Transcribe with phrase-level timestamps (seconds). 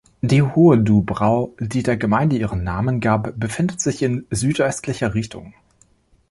[0.23, 5.53] Die Hohe Dubrau, die der Gemeinde ihren Namen gab, befindet sich in südöstlicher Richtung.